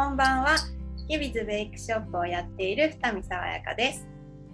[0.00, 0.56] こんばんは。
[1.10, 4.08] キビズベイクショップをやっている二見爽やかです。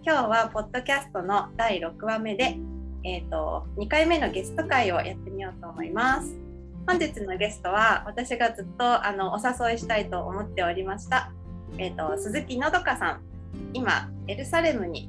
[0.04, 2.57] 今日はポッドキャストの第6話目で、
[3.04, 6.37] えーと、2回目のゲスト会をやってみようと思います。
[6.88, 11.30] 本日のゲストは私がずっとあのお誘いしたいと思っておりました、
[11.78, 13.20] えーと、鈴木のどかさん。
[13.73, 15.09] 今エルサレムに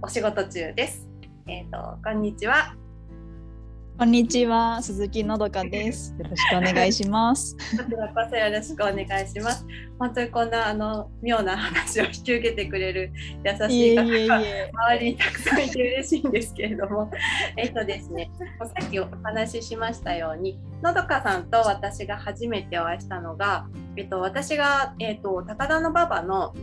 [0.00, 1.06] お仕事中です。
[1.46, 2.77] えっ、とこんにちは。
[3.98, 6.14] こんにちは、鈴木のどかです。
[6.16, 7.56] よろしくお願いします。
[7.76, 9.66] こちらこそよろしくお願いします。
[9.98, 13.10] 本当にこんなあの妙な話を引き受けてくれる
[13.44, 14.70] 優いしい方がえ。
[14.72, 17.10] 周りにたくさんいて嬉しいんですけれども、
[17.56, 18.30] えっとですね、
[18.60, 26.54] さっきお話ししましたように、のどかさんと私が初めてお会いしたのが、えっと、私が、えっと、高田の馬場の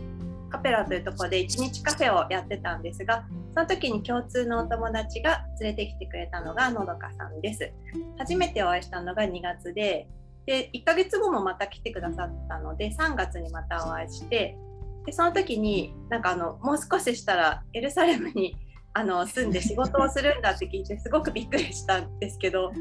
[0.50, 3.24] カペラというところで一日カフェをやってたんですが、
[3.54, 7.72] その時に共通のお友達が連れてきてくれたのがのどかさんです。
[8.18, 10.08] 初めてお会いしたのが2月で、
[10.46, 14.56] で1ヶ月後もまた来てくださったので3月にまたお会いして
[15.04, 18.56] でその時になんかあのもう少ししたらエルサレムに
[18.94, 22.72] あの住んで仕事をするんだって聞いてすごくびっくりしたんですけど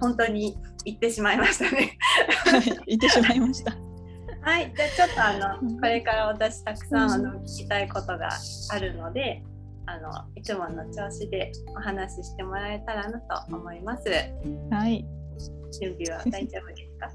[0.00, 1.98] 本当に行ってしまいましたね。
[2.44, 3.91] はい、言ってしまいました。
[4.42, 7.12] はい、じゃあちょっとあのこれから私たくさん。
[7.12, 8.28] あの聞きたいことが
[8.70, 9.42] あるので
[9.86, 14.04] あのいつもの調子でお話ししてもらえたらなと思います。
[14.70, 15.04] はい、
[15.80, 17.10] 準備は大丈夫ですか？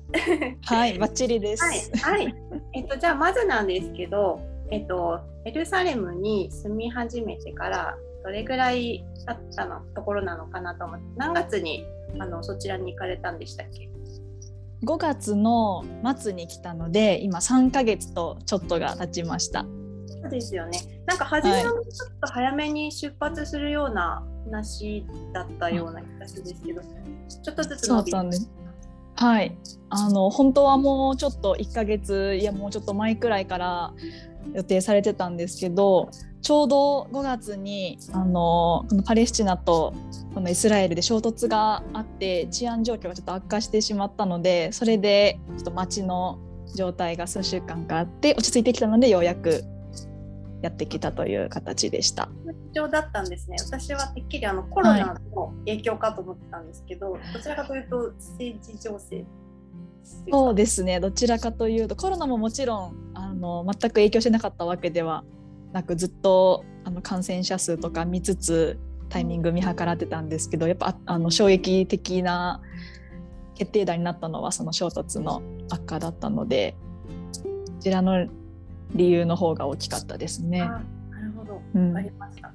[0.75, 1.63] はい、バッチリです。
[2.01, 2.35] はい、はい。
[2.73, 11.85] えっと、じゃあ、まずなんですけど、えっと、エルサレムに住み始めてから、どれぐらい経ったのところなのかなと思って、何月に
[12.19, 13.89] あのそちらに行かれたんでしたっけ？
[14.83, 15.83] 5月の
[16.17, 19.65] 末に来たので、今3ヶ月とちょっとが経ちました。
[20.07, 20.79] そうですよね。
[21.05, 21.73] なんか、初めはちょっ
[22.21, 28.51] と早めに出発するような話だったような気がするんですけど、ちょっとずつ伸びなんです。
[29.17, 29.57] はい、
[29.89, 33.93] あの本当はもうちょっと1ヶ月いやもうちょっと前くらいから
[34.53, 36.11] 予定されてたんですけど
[36.41, 39.93] ちょうど5月にあのこのパレスチナと
[40.33, 46.39] このイスラエルで衝突があって治安状況がちょっと悪化してしまったのでそれでちょっと街の
[46.75, 49.63] 状態が数週間かあって落ち着いてきたのでようやく
[50.61, 52.29] やってきたという形でした。
[52.45, 53.57] 不調だったんですね。
[53.59, 59.25] 私はてっきりあのコロナの影響かと思ってたんですけど、どちらかというと政治情勢。
[60.31, 65.25] そうですねどちらかというとコロナももちろんあの全く影響してなかったわけでは
[65.73, 68.79] なくずっとあの感染者数とか見つつ
[69.09, 72.61] タイミング見計らってたんですけどやっぱああの衝撃的な
[73.55, 76.75] 決定打になったのはその衝突の悪化だったので
[77.43, 78.27] こちらの
[78.93, 80.61] 理由の方が大きかったですね。
[80.61, 80.79] あな
[81.21, 81.61] るほど。
[81.75, 82.51] うんわかりました。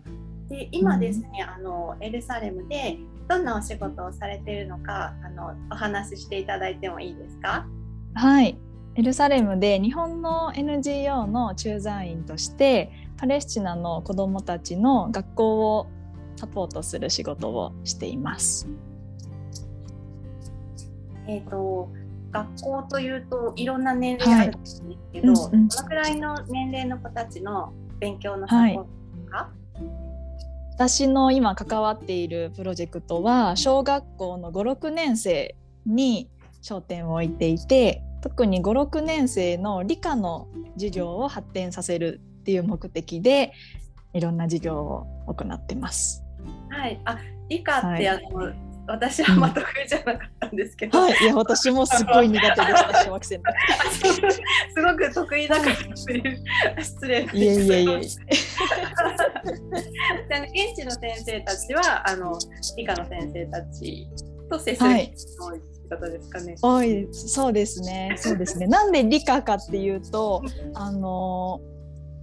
[0.49, 2.99] で今ですね、あのエルサレムで
[3.29, 7.67] どんなお仕事をされているのかあのお話ししていただいてもいいですか？
[8.15, 8.59] はい
[8.95, 12.91] エルサレムで日本の NGO の駐在員として
[13.23, 15.87] パレスチナの子どもたちの学校を
[16.35, 18.67] サポートする仕事をしています。
[21.29, 21.89] えっ、と
[22.33, 28.89] 学校というといろんな年齢あるんですけど、はいうんうんどのくらいの年齢の子たちの勉強のサポートで
[29.25, 29.51] すか？
[30.75, 35.55] 私の今関わっているプロジェクトは小学校の56年生
[35.87, 36.29] に
[36.61, 43.53] 焦点を置いていて特に56年生の理科の授業を発展させるっていう目的で
[44.13, 46.25] いろんな授業を行ってます。
[46.71, 47.01] はい。
[47.05, 48.53] あ理科って、はいあの
[48.89, 53.53] 私はま得意じゃなかったんですけど、はい、いや私もすごい苦手でした 小学生の時。
[54.75, 56.43] すごく得意だからという
[56.83, 58.01] 失礼ないえいえいえ。
[60.29, 62.37] であの現地の先生たちはあの
[62.77, 64.09] 理科の先生たち
[64.51, 66.57] と接するはい多い方ですかね。
[66.61, 70.43] 多いそうですねそうですねなんで理科かっていうと
[70.75, 71.61] あの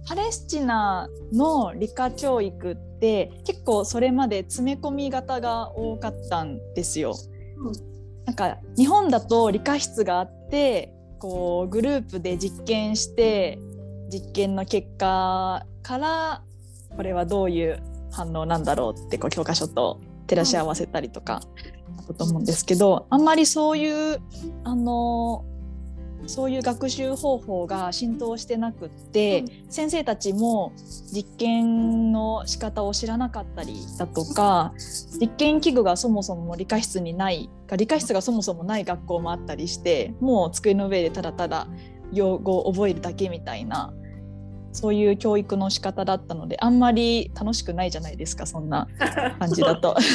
[0.06, 7.14] パレスチナの理科教育って結構それまで詰め込み型が多かったんですよ。
[7.58, 7.90] うん
[8.30, 13.58] なんか日本だと理科室があってこうグループで実験して
[14.08, 16.42] 実験の結果から
[16.96, 17.82] これはどういう
[18.12, 21.40] 反応なんだろうってこう教科書と照らし合わせたりとか
[22.06, 24.20] だと思うんですけどあんまりそういう
[24.62, 25.44] あの
[26.26, 30.72] そういう学習方法が浸透してなくって、先生たちも
[31.12, 34.72] 実験の仕方を知らなかったりだとか
[35.20, 41.68] 実験器具がそもそも理科室にない理科室がそもそもない学校もあったりしてもう机の上でただただ
[42.12, 43.92] 用語を覚えるだけみたいな
[44.72, 48.88] そういう教育の仕方だったのであんまり楽しくないじゃないですかそんな
[49.38, 49.96] 感じだと。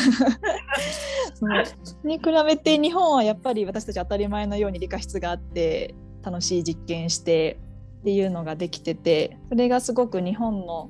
[2.04, 5.94] に比べて日本はやっぱり私たち当たり前のように理科室があって
[6.24, 7.60] 楽しい実験して
[8.02, 10.90] っていうのができててそれがすごく日本の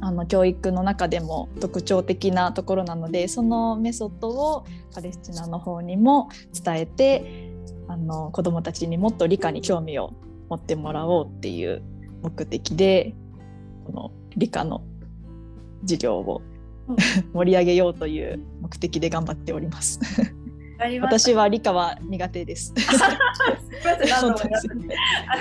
[0.00, 4.64] あの教育の中でも特徴的なところなのでそのメソッドを
[4.94, 7.50] パレスチナの方にも伝えて
[7.88, 10.12] あの子どもたちにもっと理科に興味を
[10.48, 11.82] 持ってもらおうっていう
[12.26, 13.14] 目的で
[13.86, 14.82] この理科の
[15.82, 16.42] 授業を
[17.32, 20.00] 盛り上げようという目的で頑張っております。
[21.00, 22.74] 私は理科は苦手です。
[22.76, 24.38] すみません、何度も
[25.28, 25.36] あ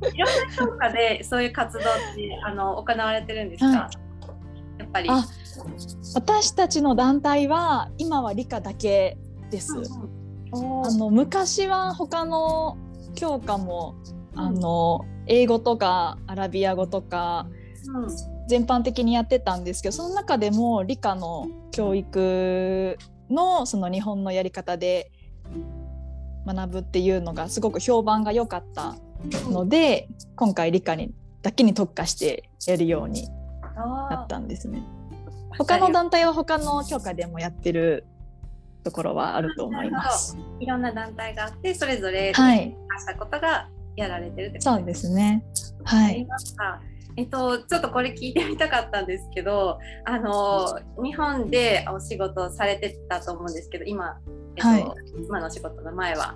[0.00, 1.82] のいろんな教科でそういう活動っ
[2.14, 3.66] てあの行われてるんですか？
[3.66, 3.90] は
[4.78, 5.08] い、やっぱり。
[6.14, 9.16] 私たちの団体は今は理科だけ
[9.50, 9.72] です。
[9.72, 9.82] うん
[10.52, 12.76] うん、あの昔は他の
[13.14, 13.94] 教科も
[14.36, 17.46] あの英語とかアラビア語とか、
[17.86, 18.08] うん、
[18.48, 22.98] 全般的にやってたんですけどその中でも理科の教育
[23.30, 25.10] のその日本のやり方で
[26.46, 28.96] 学ぶっていうのがすごく評判が良かった
[29.50, 33.28] ので今回理科にだけに特化してやるように
[33.76, 34.82] なったんですね。
[35.56, 38.06] 他の団体は他の教科でもやってる
[38.82, 40.36] ところはあると思います。
[40.58, 45.44] いろんな団体があってそれぞれしたことがやられてる、はい、そうですね。
[45.84, 46.26] はい。
[47.16, 54.18] えっと、ちょっとこれ聞いてみたかったんですけどあの日本でお仕事されてたと思うんですけど今、
[54.56, 54.84] えっと、はい、
[55.24, 56.34] 今の仕事の前は。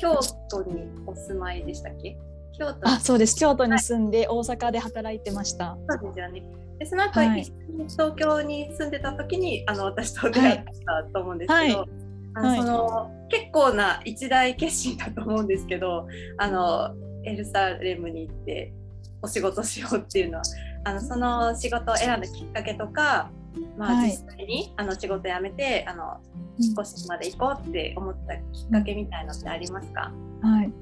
[0.00, 0.14] 京
[0.50, 2.18] 都にお住まいでしたっけ？
[2.58, 2.88] 京都。
[2.88, 3.34] あそうです。
[3.36, 5.78] 京都に住んで大阪で働いてました。
[5.88, 6.42] そうですよね。
[6.78, 7.42] でその後、はい、
[7.88, 11.88] 東京に住んでた時にあの私と出会ったと思うんですけど、はい、
[12.34, 16.06] あのその結構な一大決心だと思うんですけど
[16.38, 16.94] あの
[17.24, 18.72] エルサレムに行って
[19.22, 20.44] お仕事しようっていうのは
[20.84, 23.30] あのその仕事を選んだきっかけとか、
[23.76, 26.20] まあ、実際に、あの仕事辞めてあの
[26.76, 30.72] 少しまで行こうって思ったきっかけみたいのってありますか、はい、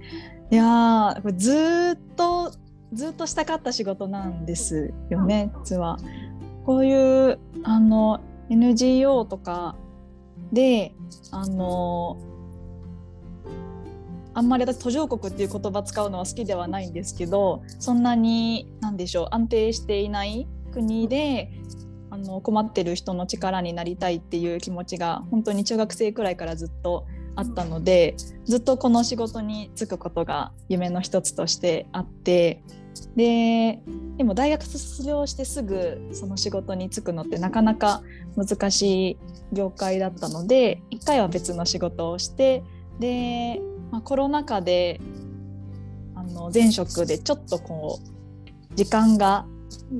[0.50, 2.52] いやずっと
[2.92, 5.98] ずっとしたかった仕事なんですよね、実は。
[6.64, 9.76] こういうあの NGO とか
[10.52, 10.94] で
[11.30, 12.16] あの
[14.34, 21.50] あんまり私途上国っていう言葉使うのは好きではないんですけどそんなに何でしょう安定していない国で
[22.10, 28.14] あの困ってる人の力になりたいっていう気持ちが本当に中学生くらいからずっとあったので
[28.44, 32.62] ずっとこの仕事に就くことが夢の一つとしてあって
[33.16, 33.80] で
[34.16, 38.02] でも大学卒業してすぐその仕事に就くのってなかなか
[38.36, 39.18] 難しい
[39.52, 42.62] 業界だったので一回は別の仕事をして
[42.98, 43.60] で
[43.90, 45.00] まあ、コロナ禍で
[46.14, 49.46] あの前職でちょっとこう時間が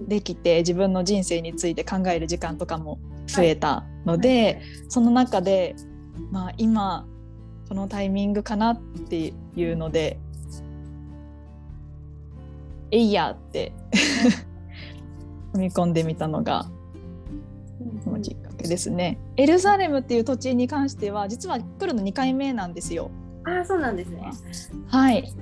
[0.08, 4.44] できて自分の人生について考える時間とかも増えたので、はい。
[4.44, 5.76] はい、その中で、
[6.30, 7.06] まあ、今
[7.68, 10.18] このタイミングかなっていうので
[12.90, 13.72] 「えいや!」って
[15.52, 16.66] 踏み込んでみたのが
[18.02, 19.18] そのきっかけですね。
[19.36, 23.10] エルサレムっていう土地に関しては実は来るの2回目なんですよ。
[23.44, 24.30] あそうなんですね。
[24.88, 25.32] はい。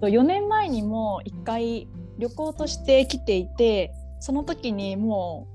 [0.00, 1.88] 4年前にも1回
[2.18, 5.46] 旅行として来ていてその時にも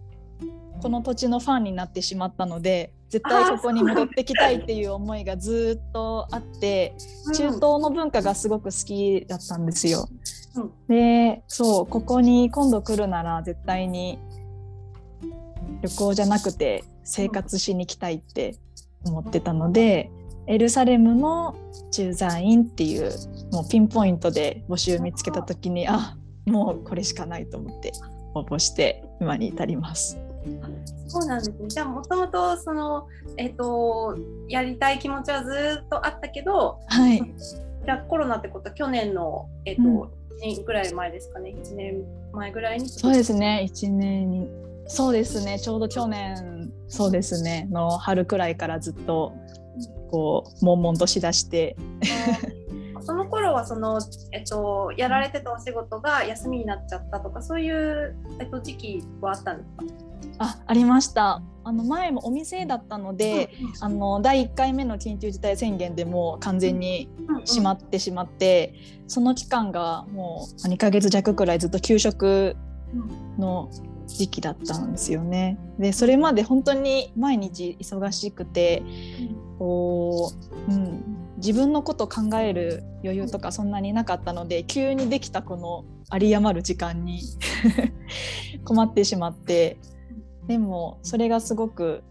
[0.77, 6.93] うこの土地のファンになってしまったので絶対ここに戻ってきたいっていう思いがずっとあって
[7.33, 10.07] 中東の文化がすごく好きだったんですよ。
[10.61, 14.19] うん、でそうここに今度来るなら絶対に
[15.81, 18.55] 旅行じゃなくて生活しに来たいって
[19.05, 20.09] 思ってたので
[20.47, 21.55] エルサレムの
[21.91, 23.11] 駐在員っていう
[23.51, 27.91] もうピンポイントで募集見つけた時にあもうこれしかないと思って
[28.33, 30.17] 応募して今に至ります。
[31.07, 31.67] そうなんですね。
[31.67, 37.21] じゃあもともとそのえっ、ー、とやりたい気持ちはずっとあったけど、はい。
[37.87, 40.09] じゃあコロナってこと去年のえっ、ー、と、うん、1
[40.41, 41.55] 年ぐらい前ですかね。
[41.57, 42.03] 1年
[42.33, 42.89] 前ぐらいに。
[42.89, 43.65] そうですね。
[43.71, 44.49] 1年に
[44.87, 45.57] そうですね。
[45.57, 49.33] ちょうど去年そうですねの春くらいからずっと
[50.11, 51.77] こう悶々としだして。
[52.99, 54.01] その頃はその、
[54.33, 60.06] えっと、やられてたお仕事が休みになっちゃったとかそういう、えっと、時期はあったんですか？
[60.39, 61.41] あありました。
[61.63, 63.49] あの前もお店だったので、
[63.81, 67.09] あの第1回目の緊急事態宣言でも完全に
[67.45, 68.73] 閉まってしまって、
[69.07, 72.55] その期間がもう2ヶ月弱くらいずっと休職
[73.37, 73.69] の
[74.07, 75.57] 時期だったんですよね。
[75.77, 78.83] でそれまで本当に毎日忙しくて、
[79.59, 80.31] こ
[80.69, 81.03] う、うん、
[81.37, 87.21] 自分のこと考える余裕とかそんなになかったので急にできたこの有り余る時間に
[88.63, 89.77] 困ってしまって
[90.47, 92.03] でもそれがすごく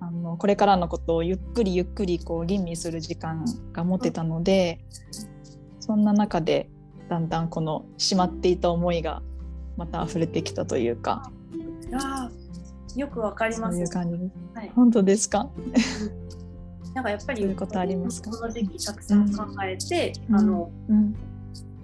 [0.00, 4.80] あのこれからのことをゆっくりゆっくりこう吟味する時間が持てたので
[5.78, 6.68] そんな中で
[7.08, 9.22] だんだんこのしまっていた思いが
[9.76, 11.30] また溢れてきたというか
[11.92, 12.30] あ
[12.96, 13.76] よくわかります。
[13.76, 14.18] そういう感じ。
[14.18, 14.72] です、はい。
[14.74, 15.48] 本当ですか？
[16.94, 18.32] なんかやっぱりそういうことありますか？
[18.32, 20.36] この時期たくさん考えて、うん。
[20.36, 21.14] あのうん。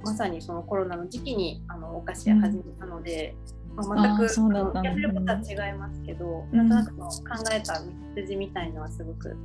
[0.04, 3.36] まさにそのコロナの時期にあのお菓子屋始めたので、
[3.82, 4.90] まあ、全くそうだったんだ。
[4.90, 6.68] やってることは違いますけど、うん。
[6.68, 9.36] なんとなく考えた道筋みたいのはすごくよ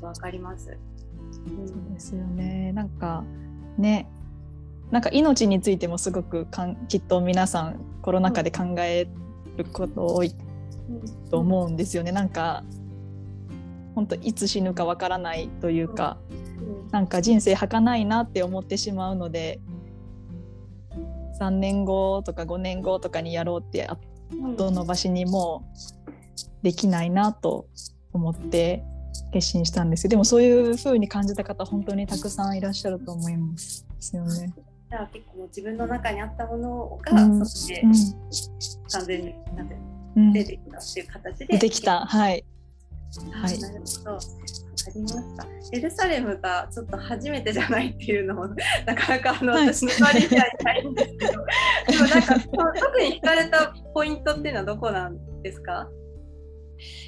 [0.00, 0.70] くわかります。
[0.70, 2.72] うんそうですよね。
[2.72, 3.24] なんか
[3.78, 4.08] ね
[4.90, 9.08] なんか命についてもすごくかんきっと皆さんコロナ禍で考え
[9.56, 10.34] ること多い
[11.30, 12.12] と思うんですよね。
[12.12, 12.62] なんか
[13.94, 16.90] 本当いつ死ぬかわからないというか、うん。
[16.90, 19.60] なんか人生儚いなって思ってしまうので
[21.46, 23.96] 3年後とか5年後とかにやろうってあ
[24.32, 25.64] うん後伸ばしにも
[26.62, 27.66] できないなと
[28.12, 28.84] 思って
[29.32, 34.52] 決心したんですよでもそういう風に感じた方本当にたくさんいらっしゃると思いますですよね。
[34.90, 37.92] じゃあ結構自分の中にあったものが、うんそしてうん。
[38.90, 39.68] 完全になん。
[39.68, 39.76] て
[40.16, 40.32] うん。
[40.32, 42.00] 出てきたっていう形で出てきた。
[42.04, 42.44] はい。
[43.32, 43.52] はい。
[43.52, 44.18] はい、なるほど。
[44.90, 45.46] りました。
[45.72, 48.48] エルサレムがちょっと初めてじゃないっていうのも
[48.86, 49.66] なかなかあの、はい。
[49.72, 51.44] 私の周りにはいないんですけど、でも
[52.08, 55.88] なんか特に惹かれたポイントっていうのはどこなんですか？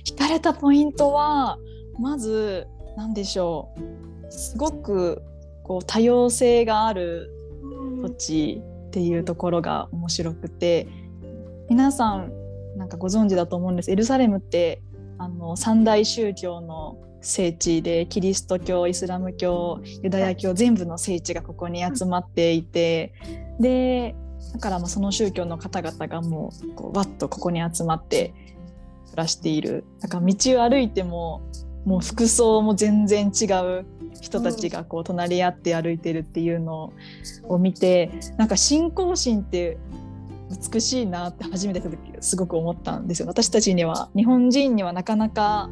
[0.06, 1.58] 惹かれたポイントは
[1.98, 2.66] まず
[2.96, 4.30] 何でしょう。
[4.30, 5.22] すごく
[5.62, 7.30] こう多様性がある
[8.02, 10.86] 土地っていうところが面白くて
[11.68, 12.32] 皆さん
[12.76, 13.90] なんかご存知だと思うんです。
[13.90, 14.82] エルサレムって
[15.18, 23.14] あの三大宗教の聖地でキリスト教イスラム教ユダヤ教全部の聖地がここに集まっていて
[23.58, 24.14] で
[24.52, 28.34] だからまあその宗教の方々がもうこうわっとここに集まって
[29.06, 29.84] 暮らしている。
[30.00, 31.42] だから道を歩いても
[31.84, 33.44] もう服装も全然違
[33.80, 33.86] う
[34.20, 36.92] 人たちがこう隣り合って歩いてるっていうの
[37.48, 39.78] を見てなんか信仰心って
[40.72, 43.28] 美しいなって初めて見た時すごく思ったんですよ。
[43.28, 45.68] 私たちには日本人にはなかなか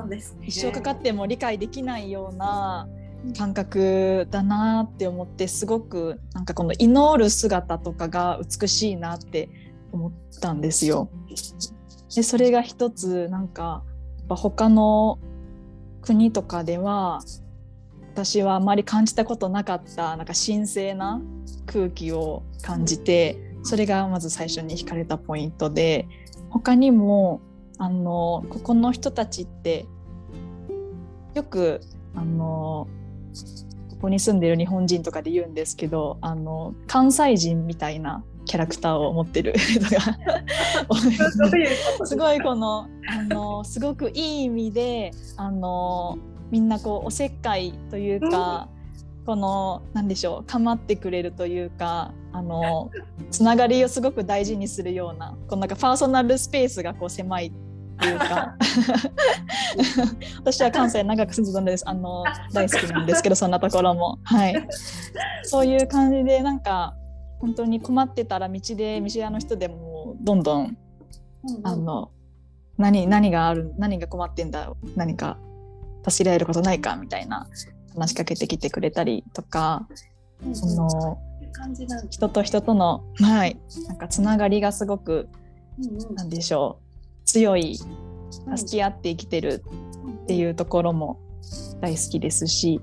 [0.00, 0.46] そうです、ね。
[0.46, 2.88] 一生かかっても理解できないような
[3.36, 9.48] 感覚だなって思ってすごくなんかこの祈る姿とかが美しいなって
[9.92, 11.10] 思ったんですよ。
[12.14, 13.82] でそれが一つなんか
[14.18, 15.18] やっぱ他の
[16.02, 17.20] 国とかでは
[18.14, 21.20] 私はあまり感じたことなかったなんか神聖な
[21.66, 26.08] 空気を感じてそれがまず最初に惹かれたポイントで
[26.48, 27.40] 他にも
[27.80, 29.86] あのここの人たちって
[31.34, 31.80] よく
[32.14, 32.86] あの
[33.90, 40.00] ここに住んでる日本人とかで言うんですけどあの関西人みたいなキャラクターを持ってる人が
[42.04, 46.18] すごいこのあのすごくいい意味であの
[46.50, 48.68] みんなこうおせっかいというか、
[49.24, 52.90] このなんでしょう構ってくれるというかあの
[53.30, 57.52] つながりをすごく大事にするようなこのなんかパーソナルスペースがこう狭い
[58.00, 58.56] というか。
[60.40, 61.88] 私は関西長く住んでたんです。
[61.88, 64.18] あの大好きなんですけどそんなところも。
[64.24, 64.68] はい。
[65.44, 66.94] そういう感じでなんか
[67.40, 70.76] 本当に困ってたら道で見知らぬ人でもどんどん
[71.44, 72.10] うんあの
[72.76, 75.38] 何何がある何が困ってんだ何か
[76.06, 77.46] 助けられることないかみたいな
[77.94, 79.86] 話しかけてきてくれたりとか、
[80.44, 81.18] うんその
[82.08, 83.60] 人と人とのはい。
[83.86, 85.28] なんかつながりがすごく
[85.78, 86.14] うんうん。
[86.14, 86.89] なんでしょう
[87.30, 87.78] 強い
[88.56, 89.62] 助け合って生きてる
[90.24, 91.20] っていうところも
[91.80, 92.80] 大好きですし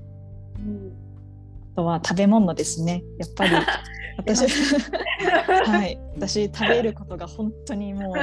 [0.57, 0.93] うん。
[1.73, 3.03] あとは食べ物ですね。
[3.19, 3.51] やっぱり
[4.17, 4.47] 私
[5.65, 5.99] はい。
[6.15, 8.15] 私食べることが本当にもう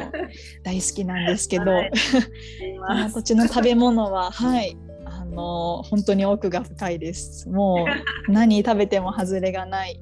[0.62, 1.90] 大好きなんですけど、はい。
[2.88, 4.76] この土地の食べ物ははい。
[5.04, 7.48] あの本当に奥が深いです。
[7.50, 7.86] も
[8.28, 10.00] う何食べても外れがない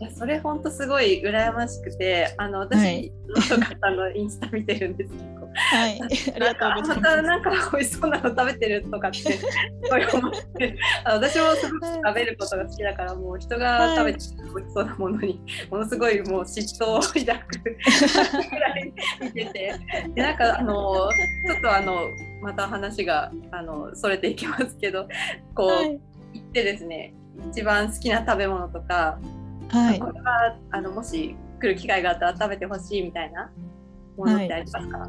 [0.00, 3.12] いやそれ本当すごい羨ましくてあの私、はい。
[3.28, 5.46] の方のインスタ見てるんですけど。
[5.52, 6.00] はい。
[6.34, 9.46] ありがとうございまたまなんか美味しそうなの食べてるとかって す
[9.90, 10.76] ごい思って。
[11.04, 15.40] あ私もすごく食べることが好きだからもう人が食べてる美味しそうなものに
[15.70, 17.24] ものすごいもう嫉妬を抱く
[18.50, 19.74] ぐらい見てて。
[20.14, 21.10] でなんかあの
[21.46, 22.08] ちょっとあの
[22.40, 25.06] また話があのそれていきますけど
[25.54, 26.00] こう、
[26.32, 27.12] 行ってですね
[27.50, 29.18] 一番好きな食べ物とか
[29.70, 30.00] はい。
[30.00, 33.50] これはあのもし来る機会があったら食べてほしいみたいな
[34.16, 35.08] ものってありますか、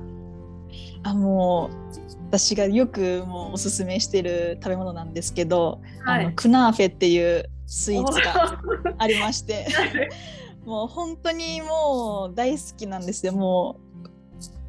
[1.03, 6.25] あもう私がよくもうおすすめしてる食べ物なんですけど、はい。
[6.25, 8.59] あのクナーフェっていうスイーツが
[8.97, 9.67] ありまして
[10.65, 13.33] もう本当にもう大好きなんですよ。
[13.33, 13.91] もう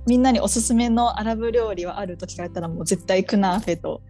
[0.06, 4.02] みんなにおすすめのアラブ料理はあると聞かれたらもう絶対クナーフェと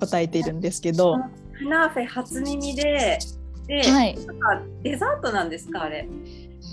[0.00, 1.16] 答えているんですけど。
[1.58, 3.18] クナーフェ初耳で、で、
[3.68, 6.08] はい、なんかデザートなんですかあれ？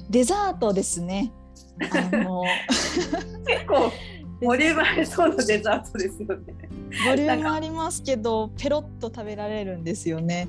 [0.10, 1.32] デザートですね。
[1.80, 2.44] あの
[3.48, 3.92] 結構
[4.42, 6.70] ボリュームありそうなデザートですよね。
[7.08, 10.48] ボリュームありますけどペロッと食べられるんですよね。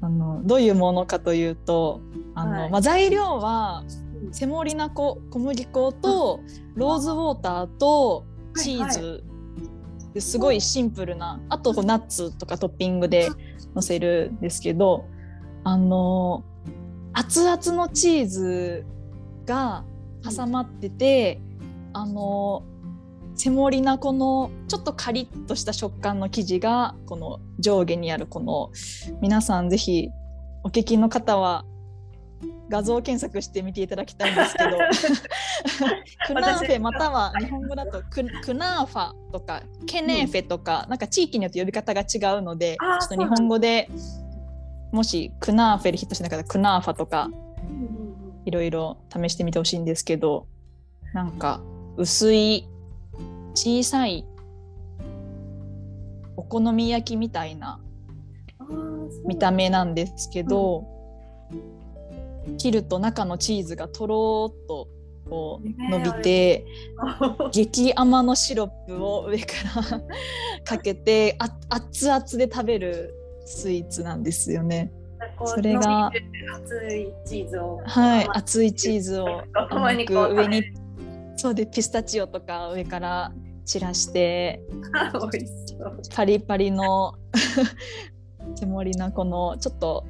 [0.00, 2.00] あのどういうものかというと
[2.34, 3.84] あの、はいまあ、材料は
[4.32, 6.40] セモリナ粉小麦粉と
[6.74, 8.24] ローズウォーターと
[8.56, 9.24] チーズ、
[10.12, 13.30] ですごいシンプルなあとナッツとかトッピングで
[13.74, 15.06] のせるんですけど
[15.64, 16.44] あの
[17.12, 18.84] 熱々のチーズ
[19.44, 19.84] が
[20.24, 21.40] 挟まってて、
[21.92, 22.64] あの
[23.34, 28.70] セモリナ粉のちょっとカリッとした食感の生地がこの上下にあるこの
[29.20, 30.10] 皆さんぜひ
[30.64, 31.64] お聞きの方は
[32.68, 34.70] 画像検索してみていただきたいんですけど
[36.26, 43.90] クナーフェまたは日本語だとククナーファとかケネーフェとか、なんか地域によって呼び方が違うのでちょっと日本語で
[44.92, 47.30] もしクナーフェでヒットしなかったらクナーファとか
[48.44, 50.46] いろいろ試してみてほしいんですけど
[51.12, 51.60] なんか
[51.96, 52.68] 薄い
[53.54, 54.26] 小さい
[56.36, 57.80] お好み焼きみたいな
[59.24, 60.84] 見た目なんですけど、
[62.58, 64.88] 切ると中のチーズがとろっと
[65.28, 66.66] こう伸びて、
[67.52, 69.54] 激甘のシロップを上か
[69.90, 70.02] ら
[70.64, 74.92] かけてあ熱々で食べるスイーツなんですよね。
[75.44, 76.10] それが
[76.54, 77.80] 熱いチーズを。
[77.84, 80.62] はい、熱いチーズを上に
[81.36, 83.32] そうでピスタチオとか上から
[83.64, 84.62] 散らして。
[86.14, 87.14] パリパリの
[88.54, 90.04] セモリナこのちょっと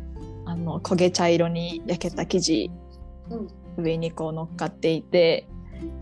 [0.45, 2.71] あの焦げ茶色に焼けた生地
[3.31, 5.47] うん上にこう乗っかっていて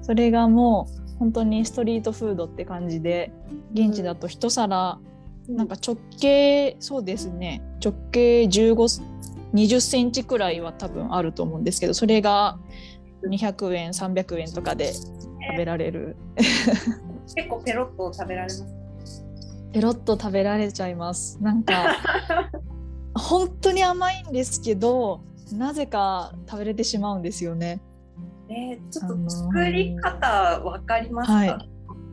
[0.02, 3.32] それがもう本当にストリートフードって感じで
[3.72, 4.98] 現地だと一皿
[5.56, 7.62] なんか直径そうですね。
[7.84, 9.02] 直径15
[9.54, 12.58] 20センチくらいは多分あると思うんですけどそれが
[13.28, 15.08] 200円300円とかで食
[15.58, 16.16] べられる。
[17.34, 18.64] 結構ペロッと食べられます？
[19.72, 21.38] ペロッと食べられちゃいます。
[21.42, 21.96] なんか
[23.14, 25.20] 本当に甘いんですけど
[25.52, 27.80] なぜか食べれてしまうんですよね。
[28.48, 31.70] えー、ちょっあのーと作り方わかりますか、はい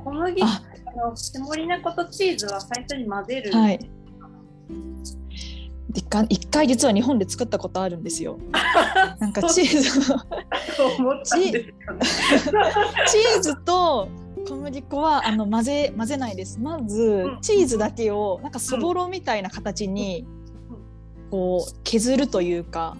[0.07, 0.61] 小麦あ。
[0.85, 3.51] あのセモリナ粉とチーズは最初に混ぜる。
[3.51, 3.79] はい。
[5.93, 8.37] 一回一回実は日本で作ったことあるんですよ。
[9.19, 9.83] なんかチーズ。
[9.91, 14.07] チーズと
[14.47, 16.59] 小麦粉はあの混ぜ混ぜないです。
[16.59, 17.41] まずうん。
[17.41, 20.25] チーズだけをなんかそぼろみたいな形に
[21.31, 22.95] こう削るというか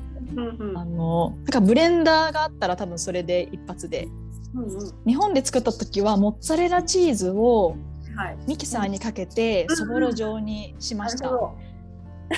[0.75, 4.09] あのなんかブレンダーがあったら多分それで一発で
[4.55, 7.75] うんうん日本で作った時はモッツァレラチーズを
[8.15, 8.37] はい。
[8.47, 11.29] ミキサーにかけてうんそぼろ状にしました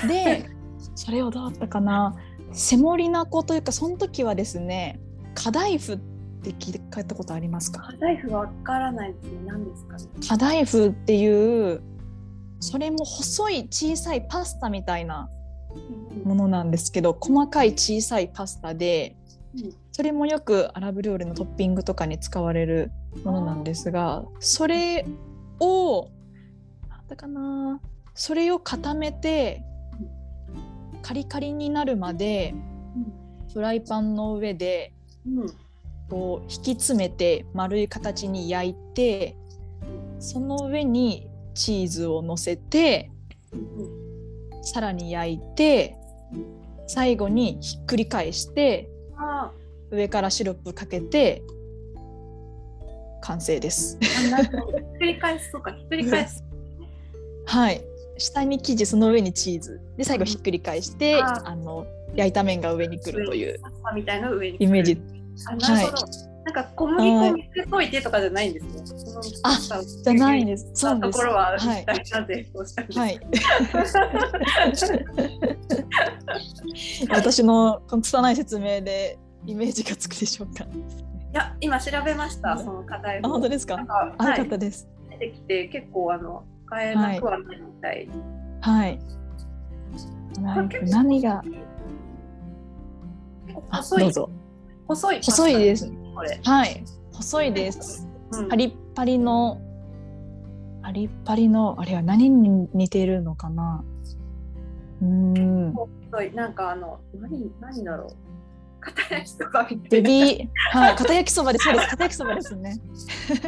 [0.08, 0.50] で
[0.95, 2.15] それをどうだったかな？
[2.52, 5.00] セモリナ粉というかその時はですね
[5.36, 5.98] カダイフっ
[6.41, 7.82] て聞いたことありますか？
[7.82, 9.39] カダイフわからないですね。
[9.45, 10.04] 何ですかね？
[10.28, 11.82] カダイフっていう
[12.60, 15.30] それも細い小さいパスタみたいな
[16.26, 19.15] ものなんですけど細かい小さいパスタで
[19.56, 22.90] うんそれもよくアラブ料理のトッピングとかに使われる
[23.26, 25.06] ものなんですがそれ
[25.60, 26.10] を
[26.88, 27.82] なんだかな
[28.16, 29.62] それを固めて
[31.02, 32.56] カリカリになるまで
[33.54, 34.94] フライパンの上で
[36.10, 39.36] こう引き詰めて丸い形に焼いて
[40.20, 43.12] その上にチーズを乗せて
[44.62, 45.98] さらに焼いて
[46.88, 48.90] 最後にひっくり返して
[49.91, 51.41] 上からシロップかけて
[53.21, 53.97] 完成です。
[53.99, 56.43] ひっくり返すそうかひっくり返す。
[57.45, 57.82] はい
[58.17, 63.60] 下に生地その上にチーズで最後ひっくり返して、ああの焼いた面が上に来るという
[63.95, 65.02] みたいな上にイメージ。
[65.47, 66.30] あなるほど。
[66.45, 68.71] なんか小麦粉水溶いてとかじゃないんですね。
[69.43, 69.58] あ
[70.04, 70.69] じゃないんです。
[70.73, 71.19] そうとです。
[71.19, 73.02] ころははいなぜこうしたんですか。
[73.02, 73.19] はい。
[77.10, 80.63] 私の拙い説明でイメージがつくでしょうか。
[80.63, 80.67] い
[81.34, 84.88] や今調べましたその課題あ本当ですかあよはいかったです。
[85.10, 88.10] 出てきて結構あの買えなくはないみたい。
[88.62, 88.99] はい。
[90.39, 91.43] 何何が
[93.69, 94.13] あ細い。
[94.88, 95.91] 細い細いです。
[96.15, 96.39] これ。
[96.43, 96.84] はい。
[97.13, 98.08] 細いです。
[98.32, 99.60] うんパリッパリの
[100.84, 103.84] パリッパリのあれは何に似てるのかな。
[105.02, 105.73] うーん。
[106.34, 108.29] なんかあの何何だろう。
[108.80, 109.89] 片焼きそばみたいな。
[109.89, 111.65] ベビー、はい、片焼きそばです。
[111.65, 111.88] そうです。
[111.89, 112.80] 片焼きそばですね。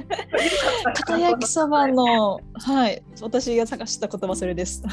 [0.95, 4.83] 片焼きそばの、はい、私が探した言葉それです。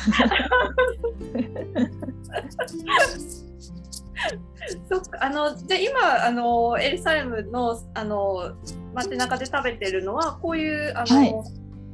[4.90, 8.52] そっかあのじゃあ今あのエルサレムのあの
[8.92, 11.34] 街中で食べてるのはこういうあの、はい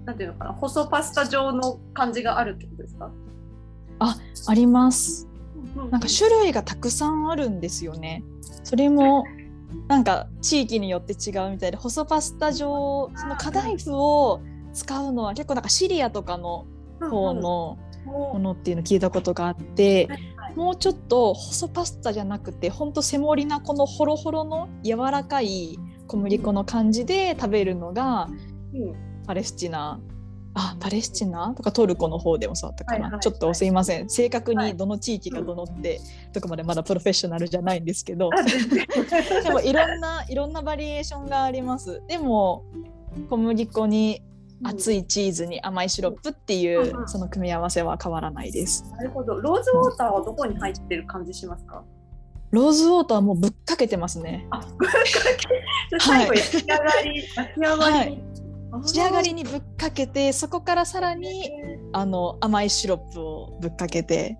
[0.04, 3.10] なんていうのかな細パスタ状の感じがあるってことですか？
[4.00, 5.26] あります。
[5.90, 8.22] なんか種類類がたくさんあるんですよね。
[8.62, 9.24] それも
[9.88, 14.40] なんか地域によって違うみたいで細パスタ状そのカダイフを
[14.72, 16.66] 使うのは結構なんかシリアとかの
[17.00, 20.08] 方のものっていうのを聞いたことがあって
[20.56, 28.28] もうちょっと細パスタじゃなくてほんとセモリなこのホロホロの柔らかい小麦粉の感じで食べるのが
[28.74, 28.94] うん。
[29.26, 30.00] パレスチナ
[30.56, 31.52] あパレスチナ？
[31.56, 33.20] とかトルコの方でもそうだったかな、はいはい。
[33.20, 34.08] ちょっとすいません。
[34.08, 34.72] 正確はい。
[34.72, 36.00] にどの地域がどのって
[36.32, 38.30] とかまでまだプロフェッショナルじゃないんですけど。
[39.42, 42.02] でもいろんないろんなバリエーションがあります。
[42.06, 42.64] でも
[43.28, 44.22] 小麦粉に
[44.62, 48.84] 熱いチーズに甘いシロップっていうその組み合わせは変わらないです。
[48.92, 49.34] なるほど。
[49.40, 51.82] ローズウォーターはどこに入ってる感じしますか？
[52.52, 54.46] ローズウォーターはもうぶっかけてますね。
[54.50, 54.60] あ、
[55.98, 58.22] 最後焼き上がり、焼き上がり。
[58.78, 61.50] はい仕上がりにぶっかけてそこからさらに
[61.92, 64.38] あの甘いシロップをぶっかけて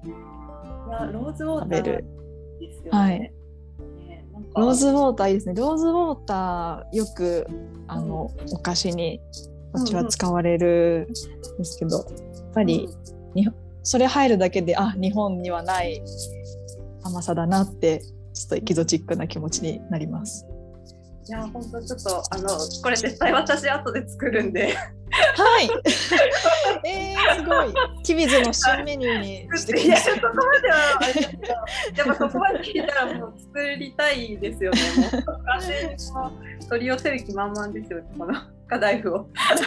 [1.12, 2.02] ローズウォーター
[4.56, 5.54] ローズウォーターいいですね。
[5.54, 7.46] ローズウォーターよく
[7.88, 9.20] あの、お菓子に
[9.72, 12.06] こっちは使われるんですけど、やっ
[12.54, 12.88] ぱり、
[13.34, 13.48] に
[13.82, 16.02] それ入るだけであ日本にはない
[17.02, 18.00] 甘さだなって
[18.32, 20.46] ちょっとエキゾチックな気持ちになります。
[21.26, 22.48] いや本当ちょっとあの
[22.82, 24.76] これ絶対私後で作るんで
[25.36, 25.70] はい。
[26.88, 27.74] えー、すごい。
[28.02, 30.14] キビズの新メニューにしてください。
[30.14, 31.56] いやそこまではあれですけどや
[32.04, 34.80] っぱそこまで聞いたらもう作りたいですよね
[35.26, 36.30] もう完全にこ
[36.62, 38.34] う取り寄せる気満々ですよこの
[38.68, 39.28] 課題譜を。
[39.34, 39.64] ち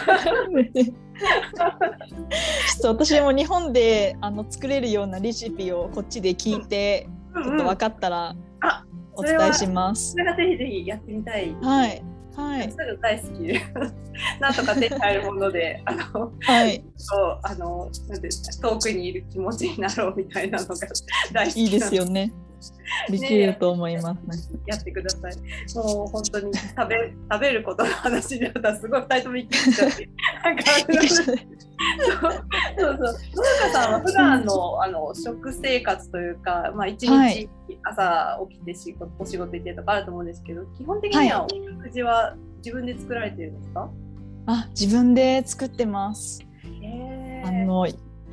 [2.87, 8.35] ょっと私も日本であの作れるようなレシピをこっちで聞いて、ちょっと分かったらあ
[9.17, 10.17] お伝えしますそ。
[10.17, 11.55] れがぜひぜひやってみたい。
[11.61, 12.03] はい。
[12.35, 12.73] はい。
[13.01, 13.61] 大好きで
[14.39, 16.83] なんとか手に入るものであのはい。
[16.95, 18.29] そうあのなんて
[18.61, 20.75] 遠くにいる気持ちになろうみたいなのが
[21.33, 22.31] 大好きいいですよね。
[23.09, 24.59] できると思いますね。
[24.67, 25.35] やってください。
[25.75, 30.09] もう本当に食べ食べることの話だったらすごい二人とも一気にしちゃって。
[32.09, 32.21] そう
[32.79, 33.15] そうそう。
[33.35, 43.89] 野中さんは普段のあの食生活というか、まあ一はい日朝起きて仕事お仕事行ってとかあると思うんですけど、基本的にはお食事は自分で作られてるんですか？
[44.47, 46.41] あ、自分で作ってます。
[46.81, 47.85] へあの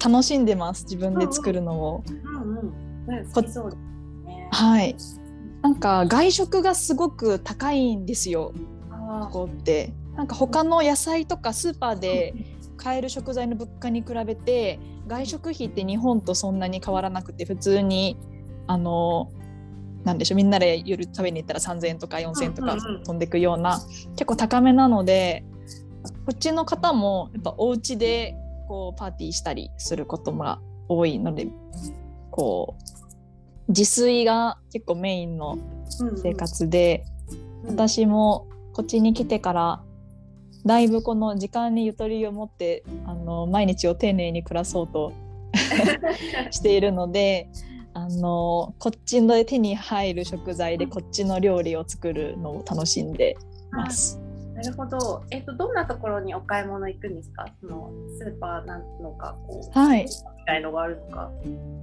[0.03, 0.85] 楽しんでます。
[0.85, 2.05] 自分で作るのを。
[2.07, 3.07] うんうん。
[3.07, 4.49] ね好きそうですね。
[4.53, 4.97] はい。
[5.63, 8.53] なんか外食がすごく高いんですよ。
[8.91, 9.93] あここって。
[10.17, 12.35] なんか他の野菜とかスーパーで
[12.77, 18.17] 買える食材の物価に比べて外食費って日本とそんなに変わらなくて普通に
[18.67, 19.31] あの
[20.05, 23.03] なんでしょうみんなで夜食べに行ったら3,000円とか4,000円とかうんうんうん。
[23.05, 23.81] 飛んでくような
[24.17, 25.45] 結構高めなので
[26.27, 28.35] こっちの方もやっぱお家で
[28.69, 31.49] こうパーティーしたりすることが多いので
[32.31, 32.83] こう
[33.69, 35.59] 自炊が結構メインの
[36.01, 36.19] うんうん。
[36.19, 37.15] 生活で、うん
[37.67, 39.83] 私もこっちに来てから
[40.66, 45.12] だいぶこの時間にゆとりを持ってあの毎日を丁寧に暮らそうと
[46.50, 47.48] しているので
[47.92, 53.37] あのこっちの手に入る食材でこっちの料理を作るのを楽しんで
[53.70, 54.20] ます。
[54.55, 55.22] なるほど。
[55.31, 57.46] えっ、とどんなところにお買い物行くんですか？
[57.61, 60.09] そのスーパーなのかこうはい、み
[60.46, 61.31] たいのがあるのか。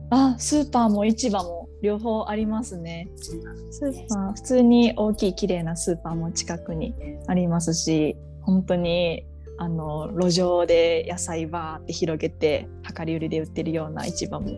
[0.09, 3.09] あスーパーも市場も両方ありますね。
[3.15, 6.93] スーパー普通に大きい綺麗なスーパーも近くに
[7.27, 9.25] ありますし本当に
[9.57, 14.49] あの路上で野菜バーって広げて量り売りで売ってるような市場も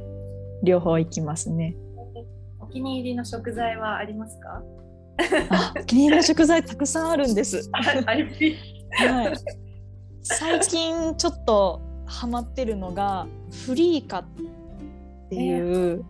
[0.64, 1.76] 両方行きますね。
[2.60, 4.62] お気に入りの食材はありますか？
[5.50, 7.70] あお気に入りの食材たくさんあるんで す。
[7.72, 9.34] はい、
[10.24, 13.28] 最近ちょっとハマってるのが
[13.66, 14.26] フリーカっ
[15.30, 16.06] ていう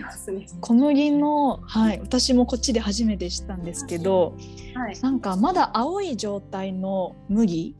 [0.00, 0.46] ますね。
[0.60, 4.34] 小麦の、はい、私もこっちで初めて知ったんですけど
[4.74, 5.00] はい。
[5.00, 7.76] なんかまだ青い状態の麦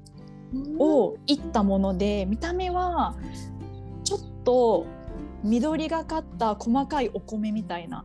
[0.78, 3.16] をいったもので見た目は
[4.04, 4.86] ちょっと
[5.44, 8.04] 緑がかった細かいお米みたいな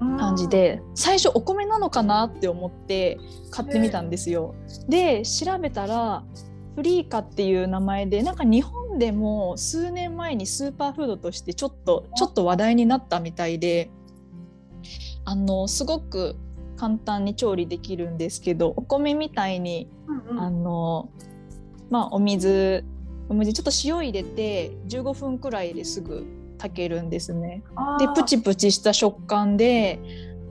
[0.00, 3.18] 感じで最初お米なのかなって思って
[3.50, 4.54] 買ってみたんですよ。
[4.88, 6.24] で調べたら
[6.78, 13.90] フリーカっていう名前でなんか日本でも数年前にスーパーフードとしてちょっとちょっと話題になったみたいで
[15.24, 16.36] あのすごく
[16.76, 20.40] 簡単に調理できるんですけどお米みたいに、うんうん。
[20.40, 21.08] あの
[21.90, 22.84] まあお水
[23.28, 26.26] お水にちょっと塩入れて15分くらいですぐ
[26.58, 27.64] 炊けるんですね。
[27.98, 29.98] でプチプチした食感で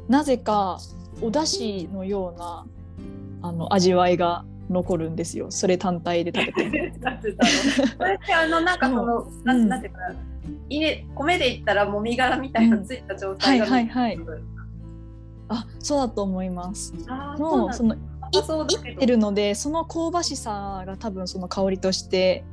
[0.09, 0.77] なぜか
[1.21, 2.65] お出汁のような
[3.43, 5.47] あの味わいが残るんですよ。
[5.49, 6.93] それ単体で食べて。
[7.97, 9.69] それってあのなんかその、なうん。
[9.69, 10.15] なんていうかな
[10.69, 14.39] 稲米で言ったらもみ殻みたいなついた状態が、はいはいはい。
[15.49, 16.93] あそうだと思います。
[17.07, 17.97] のそのい
[18.45, 18.87] そうだけど。
[18.89, 22.43] いってるのでその香ばしさが多分その香りとして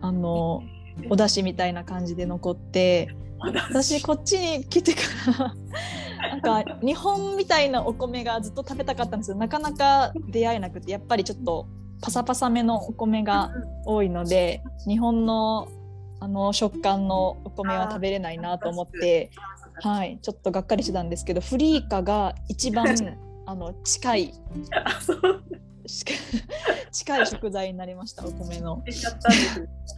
[0.00, 0.62] あの
[1.08, 5.00] お出汁みたいな感じで残って私こっちに来てか
[5.38, 5.54] ら
[6.22, 11.66] なんか日本みたいなお米がずっと食べたかったんですよなかなか出会えなくてやっぱりちょっと
[12.00, 13.50] パサパサめのお米が
[13.84, 15.68] 多いので日本の
[16.20, 19.30] あの食感のお米は食べれないなと思って
[19.82, 22.86] はいちょっとがっかりしてたんですけどフリーカが一番
[23.44, 24.34] あの近い
[26.92, 28.82] 近い食材になりましたお米の。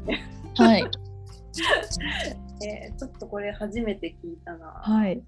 [0.07, 0.25] ね
[0.57, 0.85] はい、
[2.67, 4.67] えーちょっとこれ初めて聞いたな。
[4.67, 5.23] はい。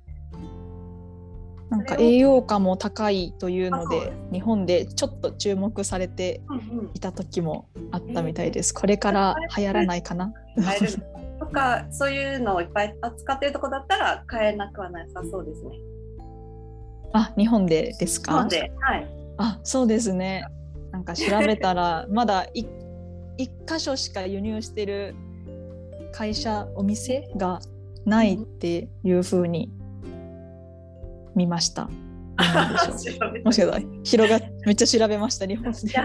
[1.71, 6.41] なんか栄養価も高いというので日本でちょっと注目されて
[6.95, 8.73] いた時もあったみたいです。
[8.73, 10.33] これから流行らないかな。
[11.41, 15.71] とかそういうのをいっぱい扱ってるとこだったら買えなくはなさそうですね。
[17.13, 18.35] あ、日本でですか？
[18.37, 19.07] はい。
[19.39, 20.45] あ、そうですね。
[20.93, 22.65] なんか調べたら まだい
[23.39, 25.15] 一箇所しか輸入してる
[26.13, 27.61] 会社お店が
[28.07, 29.71] ないっていう風に
[31.37, 31.85] 見ました。
[31.85, 31.91] ど
[32.43, 32.97] うなんでしょう。
[32.97, 35.79] 調べてもしかしたら広がめっちゃ調べました日本で。
[35.79, 36.01] ちょ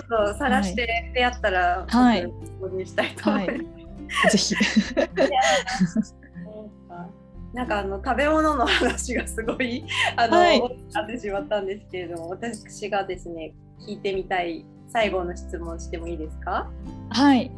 [0.00, 2.22] っと探して出会ったら、はい。
[2.22, 4.36] ちょっと購入したいと思います。
[4.36, 4.54] ぜひ。
[4.54, 7.08] そうか。
[7.52, 9.84] なんかあの食べ物の話がすごい
[10.16, 10.60] あの、はい。
[10.92, 13.54] なってしまったんですけれども私がですね
[13.86, 16.70] 聞いてみたい最後の質問してもいいですか？
[17.10, 17.50] はい。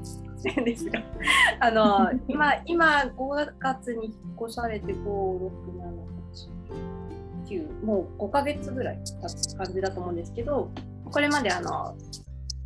[0.65, 1.03] ですが
[1.59, 4.15] あの今今5月に引っ
[4.47, 4.93] 越されて
[7.47, 10.71] 56789もう5ヶ月ぐらい経つ感じだと思うんですけど
[11.11, 11.97] これまであの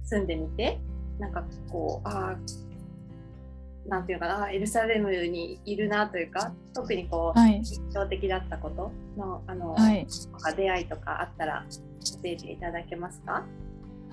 [0.05, 0.81] 住んでみて
[1.19, 7.57] なんかこうあーなんていうのかなエルサレムにいるなというか特にこう、はい。
[7.65, 10.07] 印象的だったことのあの、はい。
[10.33, 13.45] とか出会いとかあったら教えていただけますか？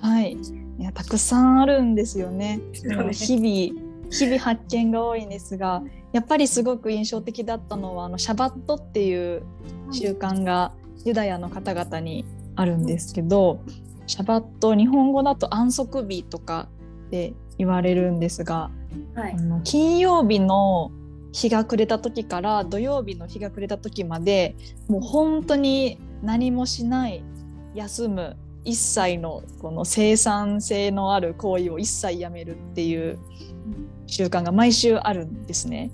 [0.02, 0.34] はい。
[0.34, 2.60] いやたくさんあるんですよね。
[2.74, 9.44] 日々日々発見が多いんですが、やっぱりすごく印象的だったのはあのシャバットっていう
[9.92, 10.72] 習慣が
[11.06, 13.62] ユダヤの方々にあるんですけど、
[14.08, 16.68] シャバット日本語だと安息日とか
[17.12, 18.72] で言われるんですが、
[19.16, 20.92] はいあの金曜日の
[21.32, 24.56] 日が暮れた時から土曜日の日が暮れた時まで
[24.88, 27.24] もう本当に何もしない
[27.76, 33.20] 休む一切のこの生産性のある行為を一切やめるっていう
[34.08, 35.92] 習慣が毎週あるんですね。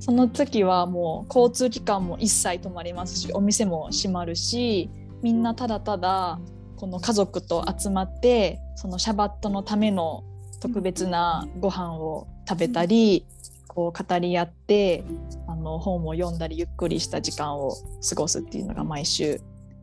[0.00, 4.90] その時はもう交通機関も一切止まりますしお店も閉まるし
[5.22, 6.40] みんなただただ
[6.76, 10.24] この家族と集まってそのシャバットのための
[10.60, 13.26] 特別なご飯を食べたり、
[13.66, 15.04] こう語り合って
[15.46, 17.72] あの本を読んだりゆっくりした時間を
[18.08, 19.40] 過ごすっていうのが毎週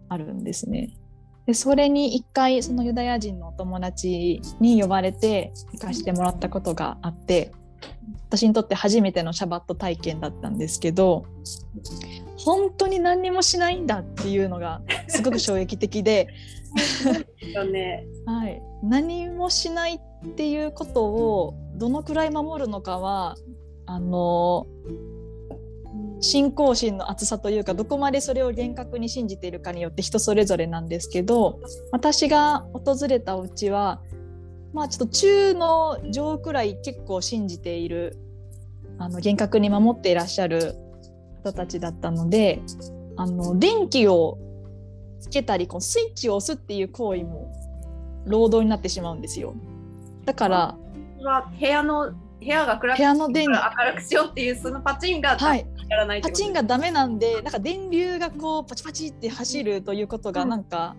[0.10, 0.89] あるんですね。
[1.45, 7.51] でそれに一回そのユダヤ人のお友達に呼ばれて行かしてもらったことがあって
[8.28, 11.26] 私にとって初めてのシャバット体験だったんですけど
[12.38, 16.28] 本当に何にもしないんだっていうのがすごく衝撃的で。
[18.26, 23.36] はい、何もしないっていうことをどのくらい守るのかは
[23.86, 24.67] あの
[26.19, 31.60] 信仰心の厚さというかどこまでそれを厳格に信じているかによって人それぞれなんですけど
[31.91, 34.02] 私が訪れたお家は
[34.78, 38.16] まあちょっと中の上くらい結構信じている
[39.00, 40.76] あの厳格に守っていらっしゃる
[41.44, 42.62] 方たちだったので
[43.16, 44.38] あの電気を
[45.20, 47.52] つけたりこうスイッチを押すっていう行為も
[48.28, 49.56] 労働になってしまうんですよ。
[50.26, 50.78] だから
[51.24, 55.66] は部屋の部屋が暗く部屋の電明るくしようっていうそのパチンがはい。
[55.90, 60.63] やらないパチンがダメなんでなんか電流がこうパチパチって走るということがうんなん。
[60.66, 60.96] か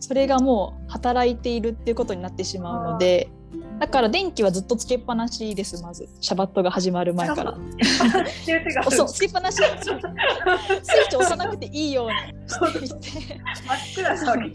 [0.00, 3.30] それがもう働いているっていうことになってしまうので
[3.78, 7.58] だから電気はずっとつけっぱなしですまずシャバットが始まる前から。
[8.90, 14.52] そうつけっぱなしスイッチ押さなくていいようにしていて真っ暗ね。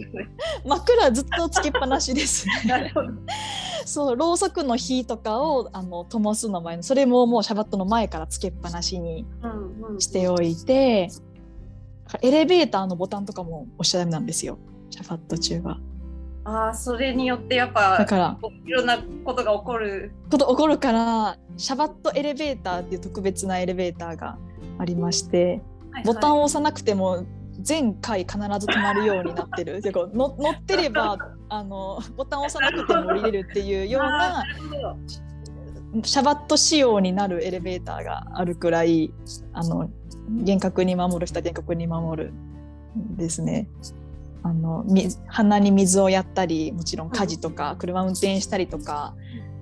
[0.65, 2.91] 真っ暗ずっとつけっぱなしですね。
[3.85, 10.01] そうろうそくの火とかをあの灯すの前それももうシャバットの前からつけっぱなしにうんうん。
[10.01, 11.09] しておいて
[12.21, 14.57] エレベーターのボタンとかも押しちゃダメなんですよ
[14.91, 15.79] シャバット中は。
[16.43, 20.11] ああ、それによってやっぱだからいろんなことが起こる。
[20.29, 24.37] こと起こるからシャバットエレベーターっていう特別なエレベーターが
[24.77, 25.61] ありまして
[26.05, 26.41] ボタンを。
[26.41, 27.25] を押さなくても
[27.59, 31.17] 全回必ず止まるようになってるでこうの乗ってれば
[31.49, 34.43] あのボタンを押さなくても降りれるっていうような
[36.03, 39.13] シャバット仕様になるエレベーターがあるくらい
[39.53, 39.89] あの
[40.29, 42.33] 厳格に守る人は厳格に守る
[42.97, 43.67] んですね。
[44.43, 49.13] あのみ鼻に水をやったりもちろん家事とか車運転したりとか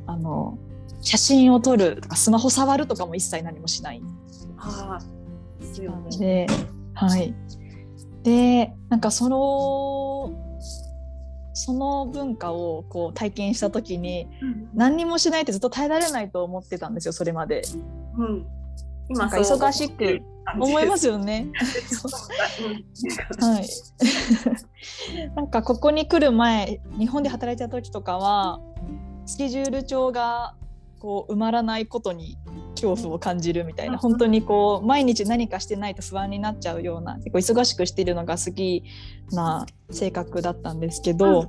[0.08, 0.58] あの
[1.02, 4.02] 写真を撮るとかスマホ触るとかも一切何もしない
[4.58, 5.20] ああ。
[5.60, 6.18] ですよね。
[6.18, 6.48] で、
[6.94, 7.34] はい。
[8.24, 10.46] で、なんかその、
[11.54, 14.30] その文化をこう体験した時に
[14.74, 17.64] 何にもしないってずっと耐えられないと思ってたんですよそれまで
[18.18, 18.48] うん。
[19.10, 20.22] 今忙しく
[20.58, 21.48] 思いますよね。
[21.84, 22.08] す。
[23.40, 23.68] はい。
[25.36, 28.60] なんかここに来る前日本で働いてた時とかは
[29.26, 30.56] スケジュール帳が
[31.00, 32.38] こう埋まらないことに
[32.76, 38.84] 恐怖を感じるみたいな本当にこう毎日何かしてないと不安になっちゃうような結構忙しくしているのが好き
[39.32, 41.48] な性格だったんですけど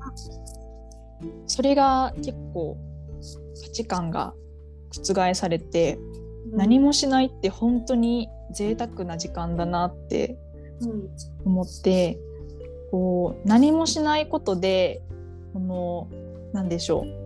[1.46, 2.76] それが結構
[3.62, 4.34] 価値観が
[4.92, 5.98] 覆されて
[6.52, 10.38] 何もしないって本当に贅沢な時間だなって
[10.80, 11.08] うん。
[11.44, 12.18] 思って
[12.90, 15.02] こう何もしないことで
[15.52, 16.08] この
[16.52, 17.20] 何でしょう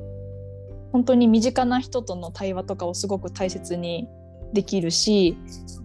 [0.93, 4.09] 本当に身近な人との対話とかをすごく大切に
[4.53, 5.37] できるし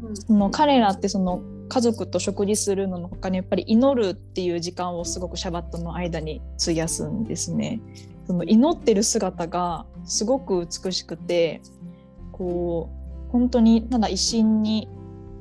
[0.04, 7.80] うんその彼らってその家族と食事するのの他にやっぱり祈るっていう時間をすごくシャバットの間に費やすんですね。
[8.26, 11.62] その祈ってる姿がすごく美しくて
[12.32, 12.99] こう
[13.32, 14.88] 本当にただ一心に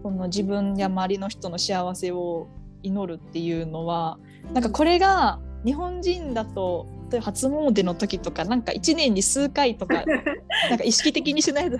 [0.02, 2.48] この自分や周りの人の幸せを
[2.82, 4.18] 祈るっていうのは
[4.52, 10.04] なんかこれが日本人だと例えば初詣の時とかなんか1年に数回とか
[10.70, 11.78] なんか意識的にしないと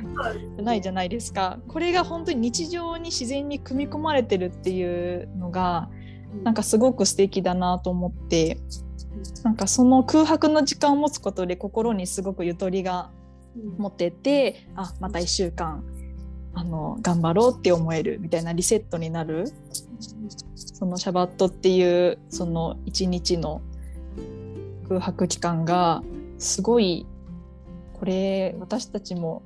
[0.63, 1.59] ないじゃないですか。
[1.69, 5.91] これが本当に日常に自然に組み込まれてるっていうのが
[6.45, 8.59] なんかすごく素敵だなと思って
[9.45, 13.11] なんかその空白の時間を持つことで心にすごくゆとりが
[13.77, 15.85] 持っててあまた1週間
[16.55, 19.45] あの頑張ろうって思えるみたいなリセットになる
[20.57, 23.61] そのシャバットっていうその一日の
[24.89, 26.03] 空白期間が
[26.39, 27.07] すごい
[27.95, 29.43] これ私たちも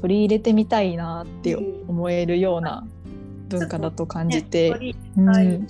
[0.00, 2.86] 取り入れてみたいなって思えるような
[3.48, 4.70] 文化だと感じて。
[4.78, 5.28] ねうん。
[5.28, 5.60] はい。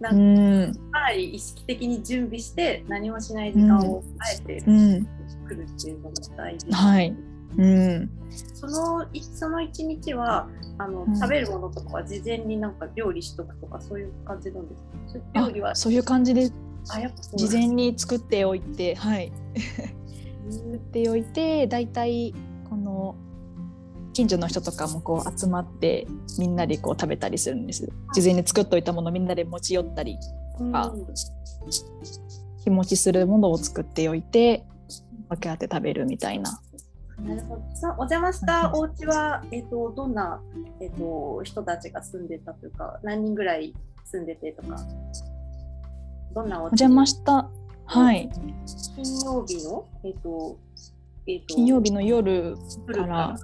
[0.00, 0.62] なうん。
[0.70, 5.08] んかなり意識的に準備して何もしない時間をあえてうん。
[5.42, 7.14] 作るっていうのが大事、はい
[7.56, 8.10] うん。
[8.54, 11.16] そのいその一日はあの、うん。
[11.16, 16.50] 食べるものとかは事前になんか料理しとくとかそういう感じなんですかそういう料理はあそういう感じで
[16.90, 19.32] あやっぱそう事前に作っておいてはい。
[20.50, 22.34] 作っておいてだいたい
[22.68, 23.16] この
[24.12, 26.06] 近所の人とかもこう集まって
[26.38, 27.88] みんなでこう食べたりするんです。
[28.14, 30.16] 事前に作っておいたものみんなで持ち寄ったり
[30.58, 30.76] うん。
[30.76, 30.92] あ
[32.64, 34.64] 日持ちするものを作っておいて
[35.28, 36.60] 分け合って食べるみたいな
[37.22, 37.62] なるほど。
[37.74, 40.40] そのお邪魔したお家は、えっ、と、どんな、
[40.80, 44.76] えっ、と、人たちが住んでたというか、何人ぐらい住んでてとか。
[46.34, 47.48] どんなおお邪魔した
[47.86, 48.28] はい
[48.94, 50.58] 金曜日の、えっ、と、
[51.26, 52.54] えっ、と、金曜日の夜
[52.86, 53.36] 夜から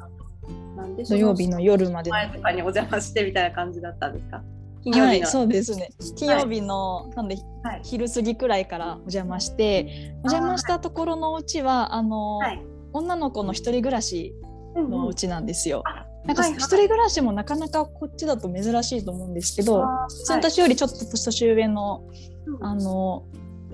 [0.77, 4.43] なんで土曜日の夜までの前とかにお邪魔してみたいな感じだったんですか？
[4.83, 5.07] 金曜日の。
[5.07, 5.91] はい、そうですね。
[6.15, 12.63] 金曜日の、なんではい昼過ぎくらいからお邪魔して、お邪魔したところのお家はあの、はい
[12.95, 14.35] 女の子の一人暮らし
[14.75, 14.91] うんうん。
[14.91, 15.83] のお家なんですよ。
[15.85, 16.59] あなんかはいはい。
[16.59, 22.09] 一人暮らしもなかなかこっちだと珍しいと思うんですけど、あーその年よりちょっと年上の
[22.47, 22.65] うん。
[22.65, 23.25] あの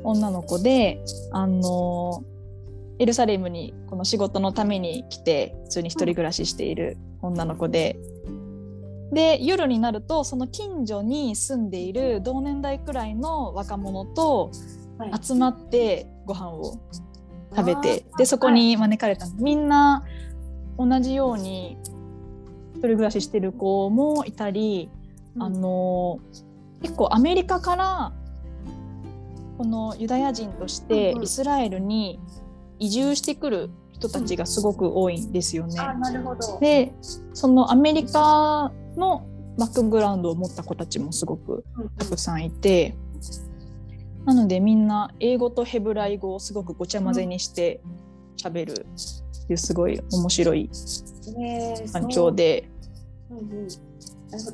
[0.03, 2.25] 女の子で、あの
[2.99, 7.99] エルサレムにこの仕事のために来て普通に一人暮らししている女の子で。
[9.13, 14.53] で夜になるとその近所に住んでいる同年代くらいの若者と
[14.99, 15.11] はい。
[15.21, 16.79] 集まってご飯を
[17.57, 19.35] 食べてでそこに招かれたの。
[19.37, 20.05] みんな
[20.79, 21.77] 同じように
[22.75, 24.89] 一人暮らししてる子もいたり、
[25.37, 25.43] うん。
[25.43, 26.19] あの
[26.83, 28.13] 結構アメリカから
[29.59, 31.25] このユダヤ人としてうんうん。
[31.25, 32.19] イスラエルに
[32.79, 35.79] 移住してくる人たちがすごく多いんですよね。
[35.79, 36.59] あなるほど。
[36.59, 36.95] で
[37.35, 39.27] そのアメリカの
[39.59, 41.65] バックグラウンドを持った子たちもすごく
[41.99, 42.97] たくさんいて、
[44.25, 47.81] なのでみんな英語とヘブライ語をすごくごちゃ混ぜにして
[48.37, 50.71] 喋るっていうすごい面白い
[51.93, 52.69] 環境で。
[53.31, 53.35] う。
[53.35, 53.69] んうん、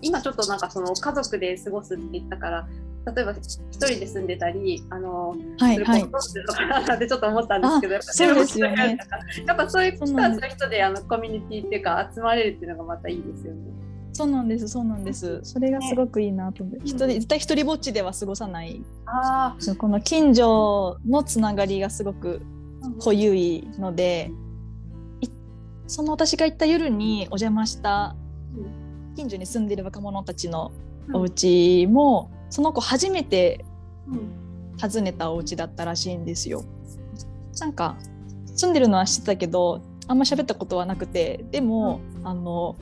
[0.02, 2.68] 今ちょっとなんかその家族で過ごすって言ったから
[3.14, 8.98] 例えば一人で住んでたりあの、はいはい、どうするのかなってちょっと思ったんですけどやっぱそうですよね。
[9.46, 13.60] やっぱそういう人はそういう人であのコミュニティっていうか集まれるっていうのがまたいいですよね。
[14.16, 15.40] そうなんですそうなんです。
[15.42, 18.82] それがすごくいいなと思って、ね、絶対一人ぼっちでは過ごさない。
[19.04, 22.40] あこの近所のつながりがすごく
[23.00, 25.28] 濃ゆいので、うん、
[25.86, 28.16] その私が行った夜にお邪魔した
[29.16, 30.72] 近所に住んでいる若者たちの
[31.12, 33.66] お家も、うん、その子初めて
[34.80, 36.64] 訪ねたお家だったらしいんですよ。
[37.60, 37.96] なんか
[38.46, 42.76] 住んでるのは知ってたけどあんま喋ったことはなくてでも、うん、あの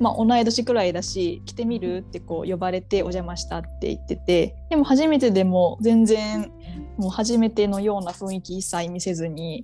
[0.00, 6.50] まあ、同い年くらいだし来てみるってこう呼ばれてお邪魔したって言っててでも初めてでも全然
[6.96, 9.62] もう初めてのような雰囲気一切見せずに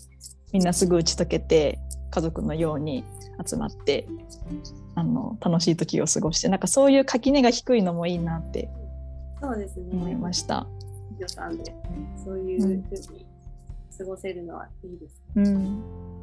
[0.52, 1.78] みんなすぐ打ち解けて
[2.10, 3.02] 家族のように
[3.44, 4.06] 集まって
[4.94, 8.68] あの楽しい時を過ごしてなんかそういう垣根が低いのもいいなって
[9.40, 10.66] そうですね思いました。
[11.18, 11.26] で
[12.22, 13.26] そういうふうに
[13.98, 15.42] 過ごせるのはいいです、ね。
[15.44, 16.15] うん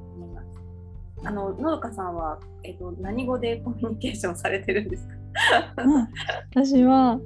[1.25, 6.07] あの農家さんは、えっと、何語でコミュニケーションされてるんですか、うん、
[6.51, 7.19] 私は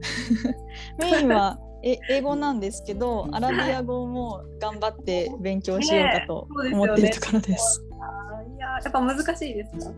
[1.00, 7.82] メインはえ英語なんですけどアラビア語も頑張って勉強しようかと思っているところです。
[7.82, 7.88] ね、
[8.56, 9.93] いややっぱ難しいですか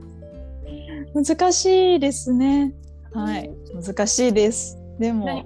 [1.14, 2.74] 難しいですね。
[3.14, 4.78] はい難しいです。
[5.00, 5.46] でも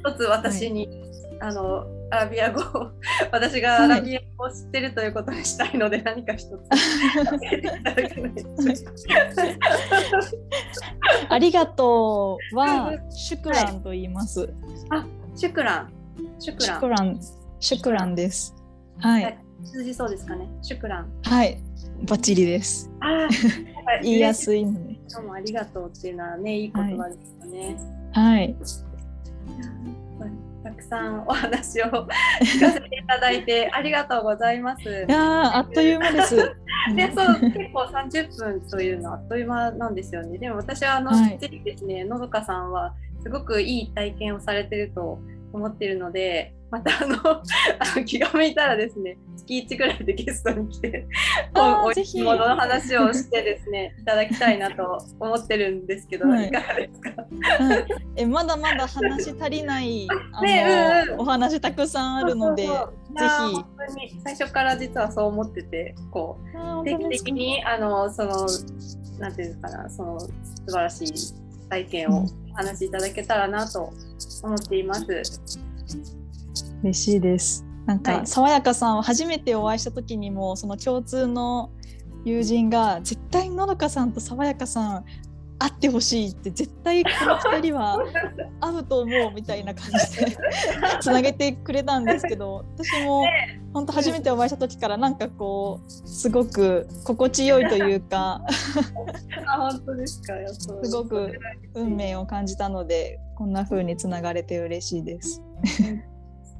[0.00, 0.88] 一つ私に、
[1.40, 2.60] はい、あのアラビア語
[3.32, 6.50] 私がアラビア語を知ってるということにしたいので、はい、何か一つ
[11.28, 14.48] ありがとうはシュクランと言います。
[14.90, 15.92] あ、シュクラン。
[16.38, 16.78] シュクラン。
[16.78, 17.20] シュクラン。
[17.60, 18.54] シュクランです。
[18.98, 19.38] はい。
[19.64, 20.48] 通じそうですかね？
[20.62, 21.12] シュクラン。
[21.24, 21.58] はい。
[22.08, 22.90] バッチリです。
[23.00, 23.28] あ
[24.02, 24.96] 言いやすいので。
[25.12, 27.76] どうもありがとうっていうのはね、いい言葉ですよね。
[28.12, 28.64] はい、はいた
[30.76, 31.86] くさんお話を
[32.40, 34.82] 聞かせていただいてありがとうございます。
[35.08, 36.36] いやあっという間です。
[36.94, 40.38] で そう結構30分というのはあっという間なんですよね。
[40.38, 45.18] でも私はあの、はい、ぜひですねのどかさんはすごくいい体験をされてると
[45.52, 47.06] 思ってるのでまたあ
[47.96, 51.06] の気が向いたらですね月1ぐらいでゲストに来て
[51.54, 57.10] おいしいものの話をしてですねいただきたいなと思ってるんですけど、はい、いかがですか、
[57.64, 57.86] はい、
[58.16, 64.20] えまだまだ話足りない あの、ねうんうん、お話たくさんあるのでぜひ。
[64.24, 66.38] 最初から実はそう思っててこ
[66.82, 68.46] う定期的にあのその
[69.18, 70.30] なんていうかなその素
[70.66, 73.92] 晴らしい体験をお話しいただけたらなと
[74.42, 75.65] 思っています。
[76.86, 77.64] 嬉しいです。
[77.86, 81.70] なんか、はい、爽やかさんを初めてお会いした時にもその共通の
[82.24, 85.04] 友人が絶対のどかさんと爽やかさん
[85.58, 87.98] 会ってほしいって絶対この2人は
[88.60, 90.36] 会うと思うみたいな感じで
[91.00, 93.24] つなげてくれたんですけど私も
[93.72, 98.42] 本当初めてお会いした時からなんかこうすごく心地よいというか
[99.56, 100.34] 本当ですか。
[100.82, 101.32] すごく
[101.74, 105.40] 運命を感じたのでこんな風につながれて嬉しいです。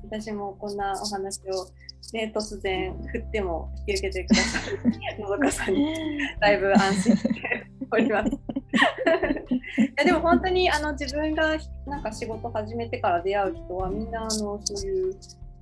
[0.09, 1.69] 私もこんなお話を、
[2.13, 5.95] ね、突然振っても引き受けてくださるのどかさんに
[6.41, 8.31] だいぶ安心しております。
[9.79, 15.15] いやでも本当にあの自分がなんか仕事始めてから出会う人はみんなあのそういう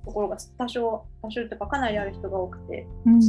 [0.05, 3.19] ところが多少多少というかかなりある人が多くて、うん、あ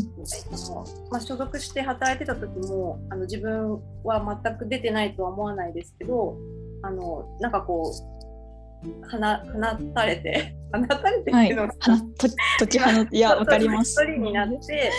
[0.68, 6.36] のまあ、所属して働いてた時もあの自分は全く出てないとは思わないですけど
[6.82, 8.25] あのなんかこう
[9.02, 12.28] 放放たれて 放たれてっていうのが、はい、と
[12.58, 14.90] 時放いや わかります一人になって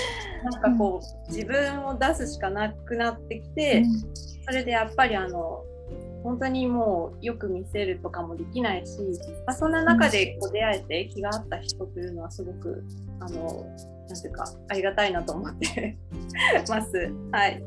[0.44, 4.16] なんかこう、自分を出すしかなくなってきて、うん、
[4.46, 5.64] それでやっぱりあの
[6.24, 9.00] 本当にもうよく見せるとかもできないし、
[9.46, 12.84] まあ、そんな中でこう出会えて気があった人というのはすごく
[13.20, 13.66] あの
[14.10, 15.98] なんていうかありがたいなと思って
[16.68, 17.12] ます。
[17.32, 17.62] はい。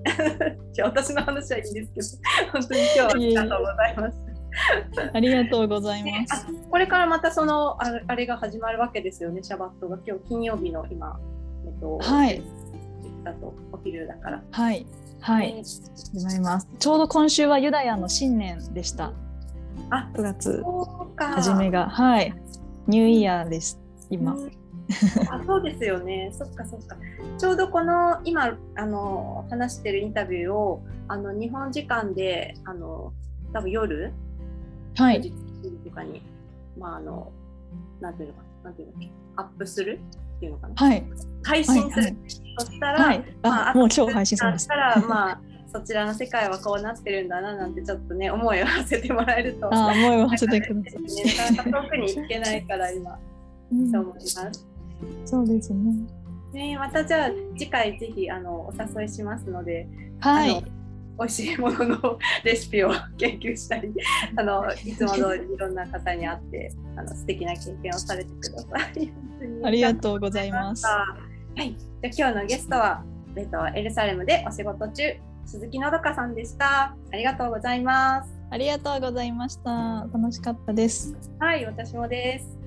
[0.72, 4.29] じゃ私の話はいいんですけど、本当に今日はありがとうございます。
[5.12, 6.46] ありがとうございます。
[6.70, 11.18] これからまたそのあれが始まるわけですよね、シャバットが今日金曜日の今、
[11.66, 12.42] えっと、はい。
[13.24, 14.42] だとお昼だから。
[14.50, 14.86] はい。
[15.20, 15.62] はい。
[15.62, 16.68] 始まります。
[16.78, 19.12] ちょうど今週はユダヤの新年でした。
[19.90, 20.62] あ、9月
[21.16, 22.34] 初めが、はい。
[22.86, 23.80] ニューイヤーです。
[24.08, 24.36] 今。
[25.30, 26.30] あそうですよね。
[26.32, 26.96] そっかそっか。
[27.38, 33.12] ちょうどこの今あの話してるインタビューをあの日本時間であの
[33.52, 34.12] 多分夜
[34.96, 35.32] はい。
[35.84, 36.22] とかに
[36.78, 37.32] まああの
[38.00, 38.94] なんていうのかななんていうの
[39.36, 40.00] アップする
[40.36, 40.74] っていうのかな。
[40.76, 41.04] はい。
[41.42, 42.02] 配信する。
[42.04, 42.16] はい
[42.58, 43.24] そしたら、はい。
[43.42, 44.78] あ、まあもう今日配信するんですだっ。
[44.78, 45.40] たらまあ
[45.72, 49.72] そちらの世界はこうなってるんだななんてちょっとね思いを馳せてもらえると。
[49.72, 50.84] あ、思いを馳せてくだね、
[51.54, 53.18] なかなか遠くに行けないから今さ
[53.88, 53.92] い。
[53.92, 54.66] と思います。
[55.24, 55.94] そうですね。
[56.52, 59.86] ね、またじゃあ次回ぜひあのお誘いしますので、
[60.18, 60.64] はい。
[61.20, 63.92] 美味しいもののレシピを研究したり、
[64.36, 69.12] あの いつも通りいろんな方に会ってあの素敵な経験をされてください。
[69.62, 70.86] ありがとうございます。
[70.86, 71.04] は
[71.58, 73.04] い、じゃあ今日のゲストは、
[73.36, 75.02] えっと、エルサレムでお仕事中
[75.44, 76.96] 鈴木のどかさんでした。
[77.12, 78.30] ありがとうございます。
[78.50, 80.08] ありがとうございました。
[80.12, 81.14] 楽しかったです。
[81.38, 82.59] はい、私もです。